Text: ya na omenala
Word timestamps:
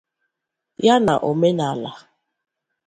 ya 0.85 0.95
na 1.05 1.13
omenala 1.29 1.91